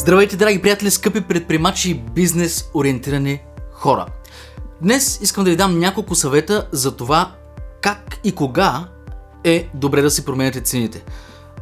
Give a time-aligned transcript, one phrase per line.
[0.00, 3.40] Здравейте, драги приятели, скъпи предприемачи и бизнес ориентирани
[3.72, 4.06] хора.
[4.82, 7.32] Днес искам да ви дам няколко съвета за това
[7.80, 8.88] как и кога
[9.44, 11.04] е добре да си променяте цените.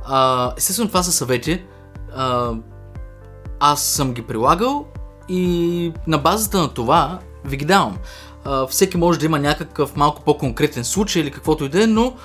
[0.05, 1.64] А, естествено, това са съвети.
[2.14, 2.53] А,
[3.61, 4.86] аз съм ги прилагал
[5.29, 7.98] и на базата на това ви ги давам.
[8.45, 12.16] А, всеки може да има някакъв малко по-конкретен случай или каквото и да е, но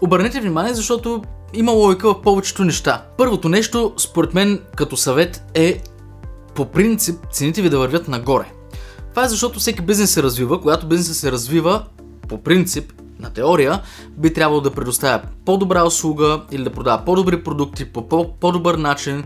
[0.00, 1.22] обърнете внимание, защото
[1.54, 3.04] има логика в повечето неща.
[3.16, 5.82] Първото нещо, според мен, като съвет е
[6.54, 8.52] по принцип цените ви да вървят нагоре.
[9.10, 10.60] Това е защото всеки бизнес се развива.
[10.60, 11.84] Когато бизнесът се развива,
[12.28, 13.82] по принцип, на теория,
[14.16, 18.08] би трябвало да предоставя по-добра услуга или да продава по-добри продукти по
[18.40, 19.24] по-добър начин,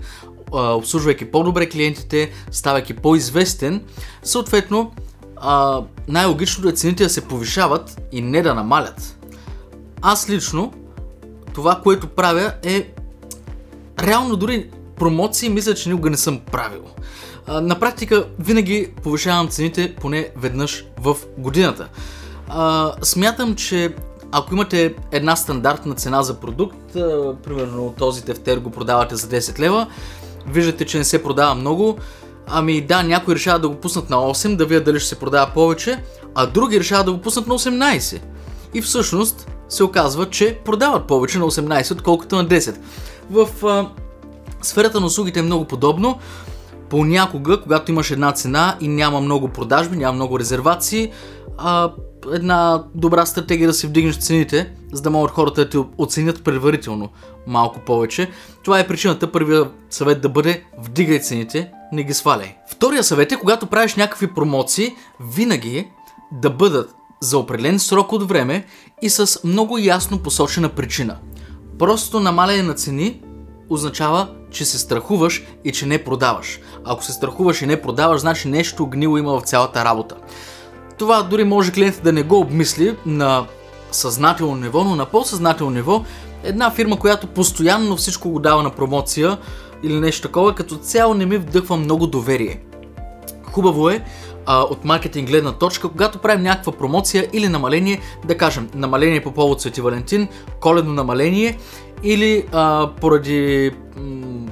[0.53, 3.83] обслужвайки по-добре клиентите, ставайки по-известен.
[4.23, 4.93] Съответно,
[6.09, 9.19] най-логичното е цените да се повишават и не да намалят.
[10.03, 10.73] Аз лично
[11.55, 12.93] това, което правя е
[14.03, 16.83] реално дори промоции мисля, че никога не съм правил.
[17.49, 21.89] На практика винаги повишавам цените поне веднъж в годината.
[23.03, 23.95] Смятам, че
[24.33, 26.93] ако имате една стандартна цена за продукт,
[27.45, 29.87] примерно този тефтер го продавате за 10 лева,
[30.47, 31.99] виждате, че не се продава много,
[32.47, 35.51] ами да, някои решават да го пуснат на 8, да видят дали ще се продава
[35.55, 36.03] повече,
[36.35, 38.21] а други решават да го пуснат на 18.
[38.75, 42.77] И всъщност се оказва, че продават повече на 18, отколкото на 10.
[43.31, 43.91] В а,
[44.63, 46.19] сферата на услугите е много подобно.
[46.89, 51.13] Понякога, когато имаш една цена и няма много продажби, няма много резервации,
[51.59, 51.93] а,
[52.33, 57.09] една добра стратегия да си вдигнеш цените, за да могат хората да те оценят предварително
[57.47, 58.31] малко повече.
[58.65, 62.57] Това е причината първия съвет да бъде вдигай цените, не ги сваляй.
[62.71, 65.89] Втория съвет е, когато правиш някакви промоции, винаги
[66.33, 68.67] да бъдат за определен срок от време
[69.03, 71.17] и с много ясно посочена причина.
[71.79, 73.23] Просто намаляне на цени
[73.69, 76.61] означава, че се страхуваш и че не продаваш.
[76.85, 80.17] Ако се страхуваш и не продаваш, значи нещо гнило има в цялата работа.
[80.99, 83.47] Това дори може клиентът да не го обмисли на
[83.93, 86.05] съзнателно ниво, но на по-съзнателно ниво
[86.45, 89.39] една фирма, която постоянно всичко го дава на промоция
[89.83, 92.61] или нещо такова, като цяло не ми вдъхва много доверие.
[93.53, 94.05] Хубаво е
[94.47, 99.33] а, от маркетинг гледна точка, когато правим някаква промоция или намаление, да кажем намаление по
[99.33, 100.29] повод Свети Валентин,
[100.61, 101.59] коледно намаление
[102.03, 104.47] или а, поради м-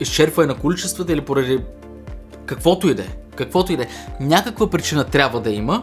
[0.00, 1.58] изчерпване на количествата или поради
[2.46, 3.08] каквото и да е.
[3.36, 3.86] Каквото и да е.
[4.20, 5.82] Някаква причина трябва да има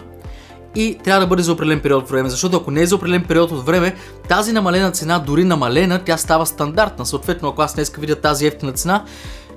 [0.76, 3.24] и трябва да бъде за определен период от време, защото ако не е за определен
[3.24, 3.96] период от време,
[4.30, 7.06] тази намалена цена, дори намалена, тя става стандартна.
[7.06, 9.06] Съответно, ако аз днес видя тази ефтина цена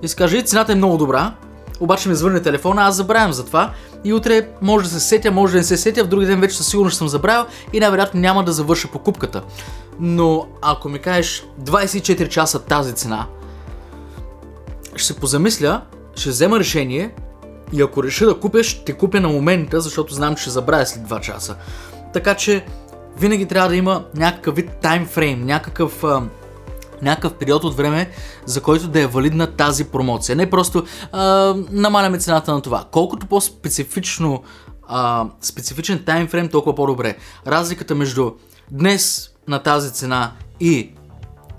[0.02, 1.34] и скажа, цената е много добра,
[1.80, 3.72] обаче ми звърне телефона, аз забравям за това
[4.04, 6.56] и утре може да се сетя, може да не се сетя, в други ден вече
[6.56, 9.42] със сигурност съм забравил и най-вероятно няма да завърша покупката.
[10.00, 13.26] Но ако ми кажеш 24 часа тази цена,
[14.96, 15.82] ще се позамисля,
[16.16, 17.14] ще взема решение
[17.72, 21.02] и ако реша да купя, ще купя на момента, защото знам, че ще забравя след
[21.02, 21.56] 2 часа.
[22.12, 22.64] Така че
[23.18, 26.04] винаги трябва да има някакъв вид таймфрейм, някакъв
[27.02, 28.10] някакъв период от време,
[28.46, 30.36] за който да е валидна тази промоция.
[30.36, 32.84] Не просто а, намаляме цената на това.
[32.90, 34.42] Колкото по-специфично
[34.88, 37.16] а, специфичен таймфрейм, толкова по-добре.
[37.46, 38.30] Разликата между
[38.70, 40.90] днес на тази цена и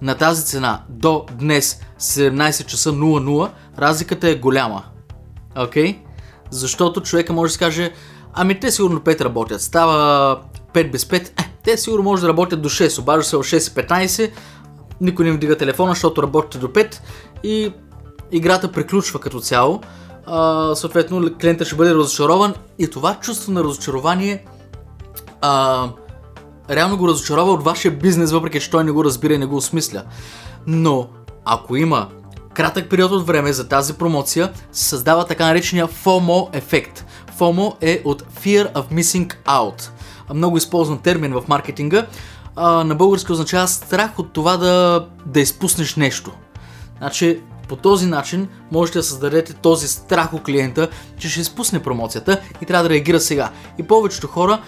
[0.01, 4.83] на тази цена до днес 17 часа 00, разликата е голяма.
[5.57, 5.85] Окей?
[5.85, 5.97] Okay?
[6.51, 7.91] Защото човека може да каже,
[8.33, 10.41] ами те сигурно 5 работят, става
[10.73, 14.31] 5 без 5, е, те сигурно може да работят до 6, обажда се в 6.15,
[15.01, 16.99] никой не вдига телефона, защото работите до 5
[17.43, 17.73] и
[18.31, 19.81] играта приключва като цяло.
[20.25, 24.45] А, съответно, клиентът ще бъде разочарован и това чувство на разочарование
[25.41, 25.87] а,
[26.69, 29.55] реално го разочарова от вашия бизнес, въпреки че той не го разбира и не го
[29.55, 30.03] осмисля.
[30.67, 31.07] Но,
[31.45, 32.07] ако има
[32.53, 37.05] кратък период от време за тази промоция, се създава така наречения FOMO ефект.
[37.39, 39.89] FOMO е от Fear of Missing Out.
[40.33, 42.05] Много използван термин в маркетинга
[42.55, 46.31] а, на български означава страх от това да, да изпуснеш нещо.
[46.97, 52.41] Значи, по този начин можете да създадете този страх у клиента, че ще изпусне промоцията
[52.61, 53.49] и трябва да реагира сега.
[53.77, 54.61] И повечето хора,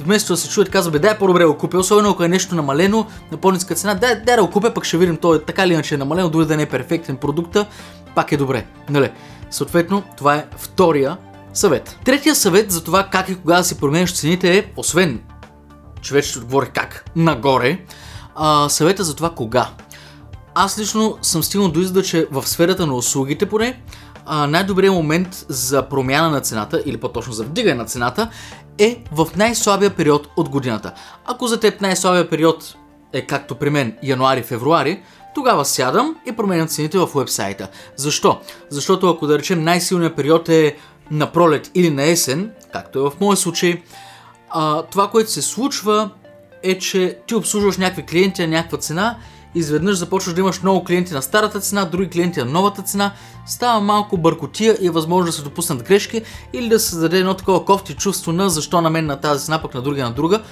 [0.00, 3.06] вместо да се чуят, казват, бе, дай по-добре го купя, особено ако е нещо намалено
[3.32, 5.72] на по-ниска цена, дай, дай да го купя, пък ще видим, то е така или
[5.72, 7.66] иначе е намалено, дори да не е перфектен продукта,
[8.14, 8.66] пак е добре.
[8.90, 9.10] Нали?
[9.50, 11.16] Съответно, това е втория
[11.52, 11.98] съвет.
[12.04, 15.20] Третия съвет за това как и кога да си променяш цените е, освен
[16.04, 17.78] ще отговорих как, нагоре,
[18.34, 19.70] а, съвета за това кога.
[20.54, 23.80] Аз лично съм стигнал до извода, че в сферата на услугите поне,
[24.48, 28.30] най-добрият момент за промяна на цената, или по-точно за вдигане на цената,
[28.78, 30.92] е в най-слабия период от годината.
[31.24, 32.74] Ако за теб най-слабия период
[33.12, 35.00] е както при мен януари-февруари,
[35.34, 37.68] тогава сядам и променям цените в уебсайта.
[37.96, 38.40] Защо?
[38.70, 40.76] Защото ако да речем най-силният период е
[41.10, 43.82] на пролет или на есен, както е в моя случай,
[44.54, 46.10] а, това, което се случва
[46.62, 49.16] е, че ти обслужваш някакви клиенти на някаква цена,
[49.54, 53.12] изведнъж започваш да имаш много клиенти на старата цена, други клиенти на новата цена,
[53.46, 56.22] става малко бъркотия и е възможно да се допуснат грешки
[56.52, 59.62] или да се създаде едно такова кофти чувство на защо на мен на тази цена,
[59.62, 60.42] пък на другия на друга,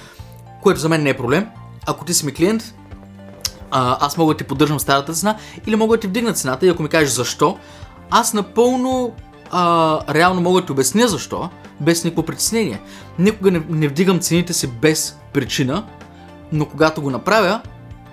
[0.61, 1.47] което за мен не е проблем.
[1.85, 2.75] Ако ти си ми клиент,
[3.71, 6.69] а, аз мога да ти поддържам старата цена или мога да ти вдигна цената и
[6.69, 7.57] ако ми кажеш защо,
[8.09, 9.11] аз напълно
[9.53, 12.81] а, реално мога да ти обясня защо, без никакво притеснение.
[13.19, 15.85] Никога не, не вдигам цените си без причина,
[16.51, 17.61] но когато го направя,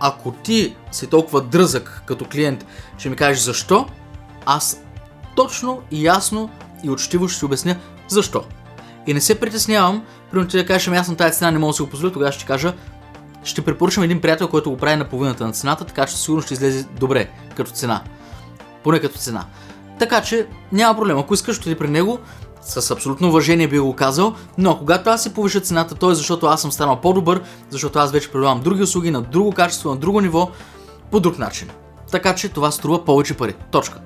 [0.01, 2.67] ако ти си толкова дръзък като клиент,
[2.99, 3.87] ще ми кажеш защо,
[4.47, 4.83] аз
[5.37, 6.51] точно и ясно
[6.85, 7.77] и учтиво ще ти обясня
[8.09, 8.45] защо.
[9.07, 11.71] И не се притеснявам, примерно ти да кажеш, ами аз на тази цена не мога
[11.71, 12.75] да си го позволя, тогава ще ти кажа,
[13.45, 16.55] ще препоръчам един приятел, който го прави на половината на цената, така че сигурно ще
[16.55, 18.03] излезе добре като цена.
[18.85, 19.45] Поне като цена.
[20.01, 21.19] Така че няма проблем.
[21.19, 22.19] Ако искаш, ще при него.
[22.63, 26.47] С абсолютно уважение би го казал, но когато аз си повиша цената, то е защото
[26.47, 30.21] аз съм станал по-добър, защото аз вече предлагам други услуги на друго качество, на друго
[30.21, 30.51] ниво,
[31.11, 31.69] по друг начин.
[32.11, 33.55] Така че това струва повече пари.
[33.71, 34.01] Точка.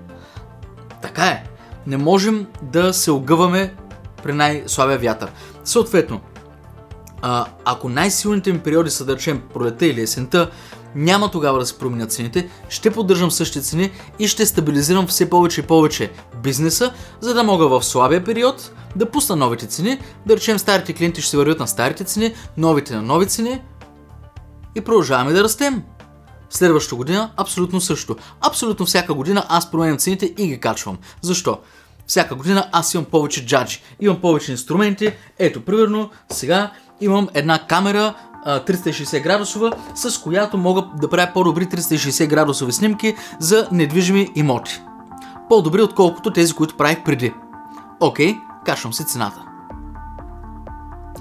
[1.02, 1.44] Така е.
[1.87, 3.75] Не можем да се огъваме
[4.23, 5.31] при най-слабия вятър.
[5.64, 6.20] Съответно,
[7.64, 10.50] ако най-силните ми периоди са да речем пролета или есента,
[10.94, 15.61] няма тогава да се променят цените, ще поддържам същите цени и ще стабилизирам все повече
[15.61, 16.12] и повече
[16.43, 21.20] бизнеса, за да мога в слабия период да пусна новите цени, да речем старите клиенти
[21.20, 23.61] ще се вървят на старите цени, новите на нови цени
[24.75, 25.82] и продължаваме да растем.
[26.50, 28.17] Следващата година абсолютно също.
[28.41, 30.99] Абсолютно всяка година аз променям цените и ги качвам.
[31.23, 31.58] Защо?
[32.06, 35.12] Всяка година аз имам повече джаджи, имам повече инструменти.
[35.38, 38.14] Ето, примерно, сега имам една камера
[38.46, 44.82] 360 градусова, с която мога да правя по-добри 360 градусови снимки за недвижими имоти.
[45.49, 47.35] По-добри отколкото тези, които правих преди.
[48.00, 49.44] Окей, качвам си цената.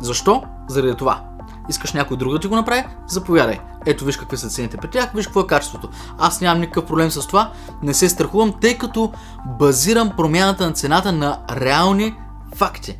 [0.01, 0.43] Защо?
[0.67, 1.21] Заради това.
[1.69, 2.83] Искаш някой друг да ти го направи?
[3.07, 3.59] Заповядай.
[3.85, 5.89] Ето виж какви са цените при тях, виж какво е качеството.
[6.19, 7.51] Аз нямам никакъв проблем с това,
[7.83, 9.11] не се страхувам, тъй като
[9.59, 12.15] базирам промяната на цената на реални
[12.55, 12.99] факти.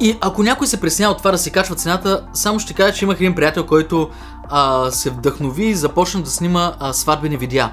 [0.00, 3.04] И ако някой се преснява от това да си качва цената, само ще кажа, че
[3.04, 4.10] имах един приятел, който
[4.48, 7.72] а, се вдъхнови и започна да снима а, сватбени видеа.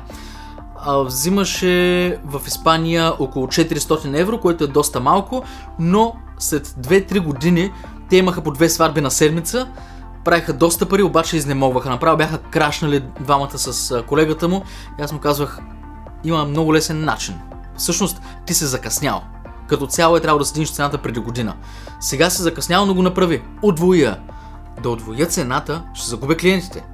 [0.76, 5.44] А, взимаше в Испания около 400 евро, което е доста малко,
[5.80, 7.72] но след 2-3 години
[8.10, 9.68] те имаха по две сватби на седмица,
[10.26, 11.90] правиха доста пари, обаче изнемогваха.
[11.90, 14.64] Направо бяха крашнали двамата с колегата му
[15.00, 15.60] и аз му казвах,
[16.24, 17.36] има много лесен начин.
[17.78, 19.22] Всъщност, ти се закъснял.
[19.72, 21.56] Като цяло е трябвало да седиш цената преди година.
[22.00, 23.44] Сега се закъснява, но го направи.
[23.62, 24.20] Отвоя.
[24.84, 26.86] Да отвоя цената, ще загубя клиентите.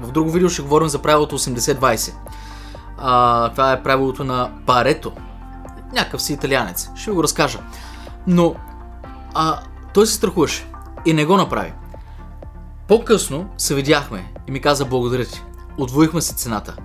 [0.00, 2.14] В друго видео ще говорим за правилото 80-20.
[2.98, 5.12] А, това е правилото на Парето.
[5.92, 6.90] Някакъв си италианец.
[6.94, 7.58] Ще го разкажа.
[8.26, 8.54] Но
[9.34, 9.60] а,
[9.94, 10.66] той се страхуваше
[11.06, 11.72] и не го направи.
[12.88, 15.42] По-късно се видяхме и ми каза благодаря ти.
[15.78, 16.76] Отвоихме се цената.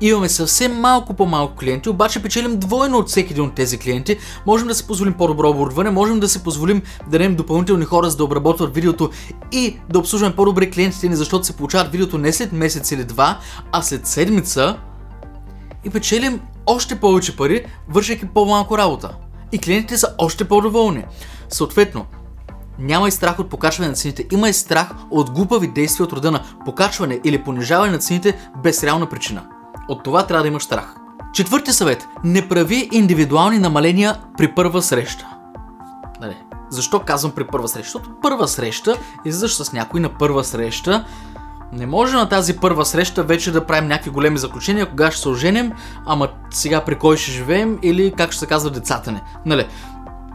[0.00, 4.18] Имаме съвсем малко по-малко клиенти, обаче печелим двойно от всеки един от тези клиенти.
[4.46, 8.16] Можем да си позволим по-добро оборудване, можем да си позволим да дадем допълнителни хора за
[8.16, 9.10] да обработват видеото
[9.52, 13.38] и да обслужваме по-добре клиентите ни, защото се получават видеото не след месец или два,
[13.72, 14.76] а след седмица
[15.84, 19.14] и печелим още повече пари, вършайки по-малко работа.
[19.52, 21.04] И клиентите са още по-доволни.
[21.48, 22.06] Съответно,
[22.78, 26.30] няма и страх от покачване на цените, има и страх от глупави действия от рода
[26.30, 29.46] на покачване или понижаване на цените без реална причина.
[29.88, 30.94] От това трябва да имаш страх.
[31.32, 32.08] Четвърти съвет.
[32.24, 35.26] Не прави индивидуални намаления при първа среща.
[36.20, 36.36] Нали?
[36.70, 37.84] Защо казвам при първа среща?
[37.84, 41.04] Защото първа среща, излизаш с някой на първа среща,
[41.72, 45.28] не може на тази първа среща вече да правим някакви големи заключения, кога ще се
[45.28, 45.72] оженим,
[46.06, 49.20] ама сега при кой ще живеем или как ще се казва децата ни.
[49.46, 49.66] Нали?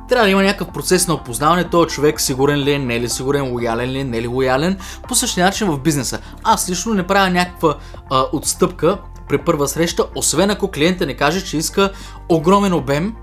[0.09, 3.09] Трябва да има някакъв процес на опознаване, този човек сигурен ли е, не е ли
[3.09, 4.77] сигурен, лоялен ли е, не е ли лоялен.
[5.07, 6.19] По същия начин в бизнеса.
[6.43, 7.75] Аз лично не правя някаква
[8.09, 8.97] а, отстъпка
[9.29, 11.91] при първа среща, освен ако клиента не каже, че иска
[12.29, 13.15] огромен обем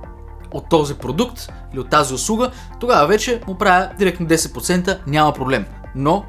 [0.52, 5.64] от този продукт или от тази услуга, тогава вече му правя директно 10%, няма проблем.
[5.94, 6.24] Но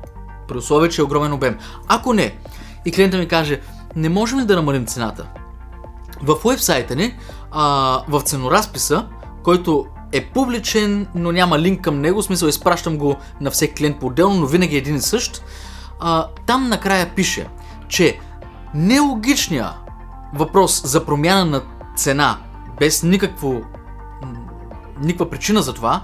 [0.48, 1.58] при условие, че е огромен обем.
[1.88, 2.38] Ако не,
[2.86, 3.62] и клиента ми каже,
[3.96, 5.28] не можем ли да намалим цената?
[6.24, 7.16] В уебсайта ни,
[7.52, 9.06] а, в ценоразписа,
[9.44, 14.00] който е публичен, но няма линк към него, в смисъл изпращам го на всеки клиент
[14.00, 15.42] по-отделно, но винаги е един и същ,
[16.00, 17.48] а, там накрая пише,
[17.88, 18.20] че
[18.78, 19.74] нелогичния
[20.34, 21.62] въпрос за промяна на
[21.96, 22.38] цена,
[22.80, 23.62] без никакво,
[25.02, 26.04] никаква причина за това,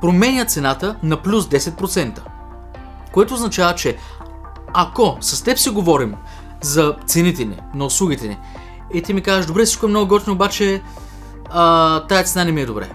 [0.00, 2.18] променя цената на плюс 10%.
[3.12, 3.96] Което означава, че
[4.74, 6.14] ако с теб си говорим
[6.60, 8.38] за цените ни, на услугите ни,
[8.94, 10.82] и ти ми кажеш, добре, всичко е много готино, обаче
[11.50, 12.90] а, тая цена не ми е добре.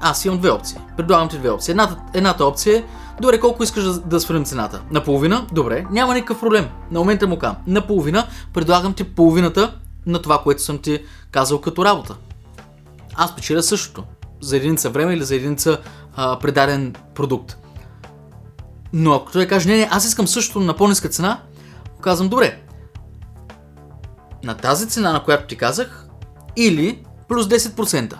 [0.00, 0.78] Аз имам две опции.
[0.96, 1.70] Предлагам ти две опции.
[1.70, 2.84] Едната, едната опция е,
[3.20, 4.80] добре, колко искаш да, да свалим цената?
[4.90, 5.46] Наполовина?
[5.52, 6.68] Добре, няма никакъв проблем.
[6.90, 7.56] На момента му кам.
[7.66, 9.74] Наполовина предлагам ти половината
[10.06, 12.16] на това, което съм ти казал като работа.
[13.14, 14.04] Аз печеля същото.
[14.40, 15.78] За единица време или за единица
[16.16, 17.56] а, предаден продукт.
[18.92, 21.40] Но ако той каже, не, не, аз искам същото на по-ниска цена,
[22.00, 22.62] казвам, добре,
[24.44, 26.06] на тази цена, на която ти казах,
[26.56, 28.14] или плюс 10%.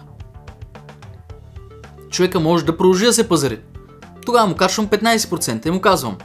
[2.11, 3.61] Човека може да продължи да се пазари.
[4.27, 6.17] Тогава му качвам 15% и му казвам,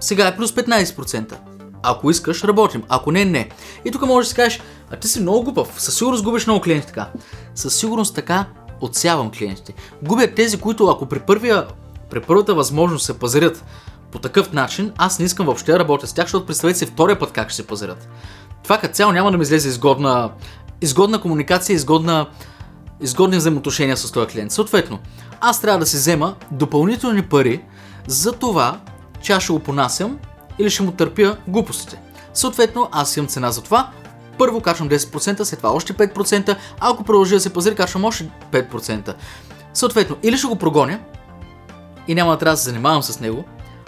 [0.00, 1.34] сега е плюс 15%.
[1.82, 2.82] Ако искаш, работим.
[2.88, 3.48] Ако не, не.
[3.84, 5.74] И тук можеш да си кажеш, а ти си много глупав.
[5.78, 7.08] Със сигурност губиш много клиенти така.
[7.54, 8.46] Със сигурност така
[8.80, 9.74] отсявам клиентите.
[10.02, 11.66] Губят тези, които ако при, първия,
[12.10, 13.64] при първата възможност се пазарят
[14.12, 17.18] по такъв начин, аз не искам въобще да работя с тях, защото представете си втория
[17.18, 18.08] път как ще се пазарят.
[18.62, 20.30] Това като цяло няма да ми излезе изгодна,
[20.80, 22.26] изгодна комуникация, изгодна,
[23.04, 24.52] изгодни взаимоотношения с този клиент.
[24.52, 24.98] Съответно,
[25.40, 27.62] аз трябва да си взема допълнителни пари
[28.06, 28.80] за това,
[29.22, 30.18] че аз ще го понасям
[30.58, 32.00] или ще му търпя глупостите.
[32.34, 33.90] Съответно, аз имам цена за това.
[34.38, 38.30] Първо качвам 10%, след това още 5%, а ако продължи да се пазари, качвам още
[38.52, 39.14] 5%.
[39.74, 41.00] Съответно, или ще го прогоня
[42.08, 43.44] и няма да трябва да се занимавам с него,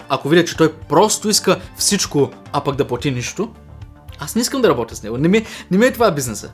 [0.09, 3.51] ако видя, че той просто иска всичко, а пък да плати нищо,
[4.19, 5.17] аз не искам да работя с него.
[5.17, 6.49] Не ми, не ми е това бизнеса.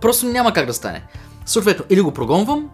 [0.00, 1.02] Просто няма как да стане.
[1.46, 2.70] Съответно, или го прогонвам,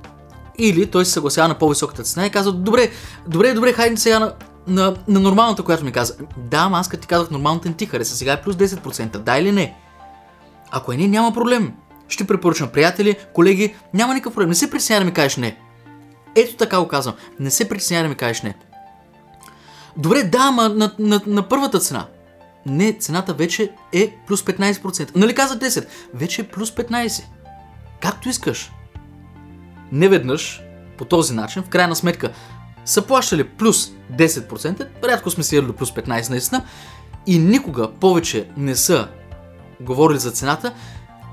[0.58, 2.90] или той се съгласява на по-високата цена и казва, добре,
[3.26, 4.32] добре, добре, хайде сега на,
[4.66, 6.14] на, на нормалната, която ми каза.
[6.36, 9.38] Да, ама аз като ти казах, нормалната не ти хареса, сега е плюс 10%, да
[9.38, 9.76] или не?
[10.70, 11.72] Ако е не, няма проблем.
[12.08, 14.48] Ще препоръчам приятели, колеги, няма никакъв проблем.
[14.48, 15.56] Не се притесняй да ми кажеш не.
[16.36, 17.14] Ето така го казвам.
[17.40, 18.54] Не се притесняй да ми кажеш не.
[19.96, 22.06] Добре, да, ама на, на, на първата цена.
[22.66, 25.16] Не, цената вече е плюс 15%.
[25.16, 25.86] Нали каза 10?
[26.14, 27.22] Вече е плюс 15%.
[28.00, 28.72] Както искаш.
[29.92, 30.62] Не веднъж,
[30.98, 32.32] по този начин, в крайна сметка,
[32.84, 36.64] са плащали плюс 10%, рядко сме си до плюс 15% наистина,
[37.26, 39.08] и никога повече не са
[39.80, 40.74] говорили за цената,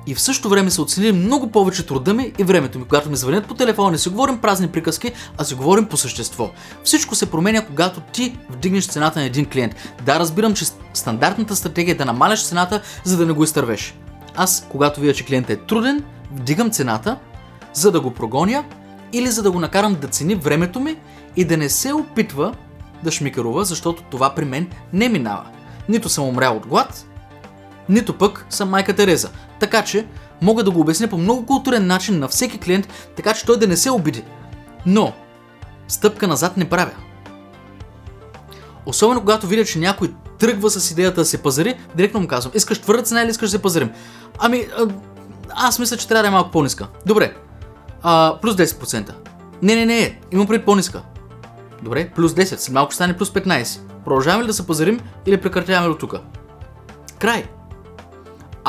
[0.08, 2.86] и в същото време са оценили много повече труда ми и времето ми.
[2.86, 6.52] Когато ми звънят по телефона, не си говорим празни приказки, а си говорим по същество.
[6.84, 9.76] Всичко се променя, когато ти вдигнеш цената на един клиент.
[10.06, 13.96] Да, разбирам, че стандартната стратегия е да намаляш цената, за да не го изтървеш.
[14.36, 17.18] Аз, когато видя, че клиентът е труден, вдигам цената,
[17.74, 18.64] за да го прогоня
[19.14, 20.96] или за да го накарам да цени времето ми
[21.36, 22.56] и да не се опитва
[23.04, 25.46] да шмикарува, защото това при мен не минава.
[25.90, 27.07] Нито съм умрял от глад,
[27.90, 29.30] нито пък съм майка Тереза.
[29.60, 30.08] Така че
[30.42, 33.68] мога да го обясня по много културен начин на всеки клиент, така че той да
[33.68, 34.24] не се обиди.
[34.86, 35.14] Но
[35.88, 36.92] стъпка назад не правя.
[38.86, 42.80] Особено когато видя, че някой тръгва с идеята да се пазари, директно му казвам, искаш
[42.80, 43.92] твърда цена или искаш да се пазарим?
[44.40, 44.68] Ами,
[45.50, 46.88] аз мисля, че трябва да е малко по-ниска.
[47.06, 47.36] Добре,
[48.02, 49.14] а, плюс 10%.
[49.62, 51.02] Не, не, не, имам пред по-ниска.
[51.84, 53.80] Добре, плюс 10, след малко ще стане плюс 15.
[54.06, 56.16] Продължаваме ли да се пазарим или прекратяваме до тук?
[57.20, 57.46] Край.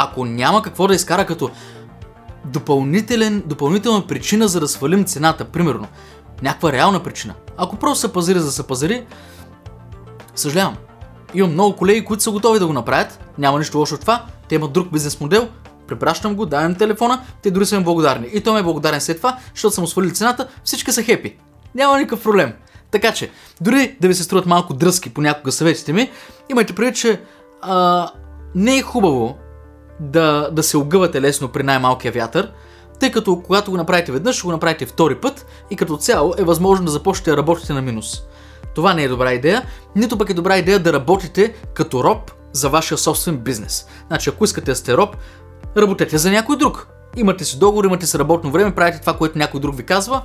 [0.01, 1.51] Ако няма какво да изкара като
[2.45, 5.87] допълнителен, допълнителна причина за да свалим цената, примерно,
[6.43, 7.35] някаква реална причина.
[7.57, 9.05] Ако просто се пазари за да се пазари,
[10.35, 10.77] съжалявам.
[11.35, 14.55] Имам много колеги, които са готови да го направят, няма нищо лошо от това, те
[14.55, 15.49] имат друг бизнес модел,
[15.87, 18.29] препращам го, давам телефона, те дори са ми благодарни.
[18.33, 21.37] И той ме е благодарен след това, защото съм свалил цената, всички са хепи.
[21.75, 22.53] Няма никакъв проблем.
[22.91, 26.11] Така че, дори да ви се струват малко дръзки понякога съветите ми,
[26.49, 27.21] имайте предвид, че
[27.63, 28.11] а,
[28.55, 29.37] не е хубаво
[30.01, 32.53] да, да се огъвате лесно при най-малкия вятър,
[33.01, 36.45] тъй като когато го направите веднъж, ще го направите втори път и като цяло е
[36.45, 38.23] възможно да започнете да работите на минус.
[38.75, 39.63] Това не е добра идея,
[39.97, 43.87] нито пък е добра идея да работите като роб за вашия собствен бизнес.
[44.07, 45.17] Значи, ако искате да сте роб,
[45.77, 46.89] работете за някой друг.
[47.17, 50.23] Имате си договор, имате си работно време, правите това, което някой друг ви казва,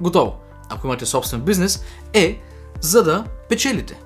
[0.00, 0.36] готово.
[0.68, 2.40] Ако имате собствен бизнес, е
[2.80, 4.00] за да печелите.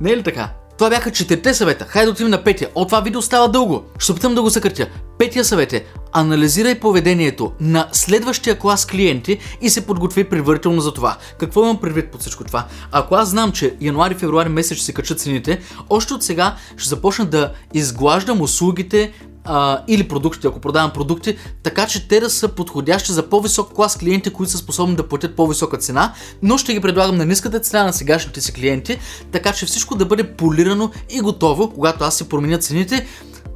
[0.00, 0.59] Не е ли така?
[0.80, 1.84] Това бяха четирите съвета.
[1.88, 2.68] Хайде да отидем на петия.
[2.74, 3.82] От това видео става дълго.
[3.98, 4.86] Ще опитам да го съкратя.
[5.18, 11.16] Петия съвет е анализирай поведението на следващия клас клиенти и се подготви предварително за това.
[11.38, 12.66] Какво имам предвид под всичко това?
[12.92, 15.60] Ако аз знам, че януари-февруари месец ще се качат цените,
[15.90, 19.12] още от сега ще започна да изглаждам услугите,
[19.44, 23.98] а, или продуктите, ако продавам продукти, така че те да са подходящи за по-висок клас
[23.98, 27.84] клиенти, които са способни да платят по-висока цена, но ще ги предлагам на ниската цена
[27.84, 28.98] на сегашните си клиенти,
[29.32, 33.06] така че всичко да бъде полирано и готово, когато аз се променя цените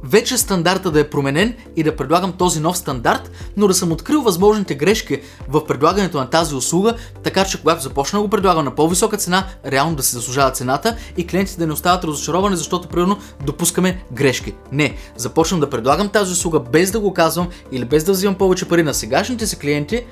[0.05, 4.21] вече стандарта да е променен и да предлагам този нов стандарт, но да съм открил
[4.21, 8.75] възможните грешки в предлагането на тази услуга, така че когато започна да го предлагам на
[8.75, 13.17] по-висока цена, реално да се заслужава цената и клиентите да не остават разочаровани, защото примерно
[13.45, 14.53] допускаме грешки.
[14.71, 18.67] Не, започвам да предлагам тази услуга без да го казвам или без да взимам повече
[18.67, 20.05] пари на сегашните си клиенти,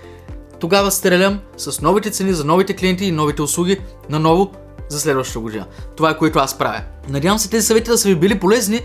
[0.60, 3.78] тогава стрелям с новите цени за новите клиенти и новите услуги
[4.10, 4.52] наново
[4.90, 5.66] за следващата година.
[5.96, 6.82] Това е което аз правя.
[7.10, 8.82] Надявам се тези съвети да са ви били полезни.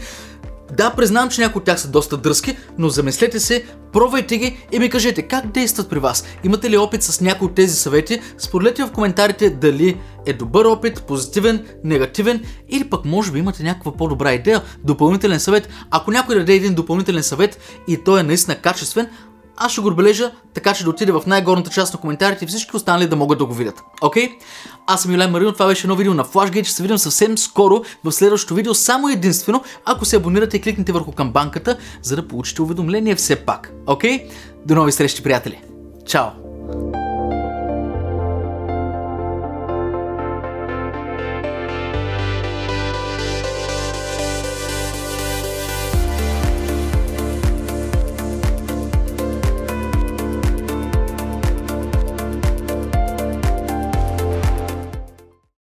[0.72, 4.78] Да, признавам, че някои от тях са доста дръзки, но замислете се, пробвайте ги и
[4.78, 6.24] ми кажете как действат при вас.
[6.44, 8.20] Имате ли опит с някои от тези съвети?
[8.38, 13.92] Споделете в коментарите дали е добър опит, позитивен, негативен или пък може би имате някаква
[13.92, 15.68] по-добра идея, допълнителен съвет.
[15.90, 17.58] Ако някой даде един допълнителен съвет
[17.88, 19.08] и той е наистина качествен,
[19.60, 22.76] аз ще го отбележа, така че да отиде в най-горната част на коментарите и всички
[22.76, 23.82] останали да могат да го видят.
[24.02, 24.28] Окей?
[24.28, 24.32] Okay?
[24.86, 27.82] Аз съм Юлен Марино, това беше едно видео на Flashgate, ще се видим съвсем скоро
[28.04, 32.62] в следващото видео, само единствено, ако се абонирате и кликнете върху камбанката, за да получите
[32.62, 33.72] уведомление все пак.
[33.86, 34.18] Окей?
[34.18, 34.30] Okay?
[34.66, 35.62] До нови срещи, приятели!
[36.06, 36.26] Чао!